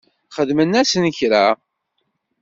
[0.35, 1.45] Xedmen-asent kra?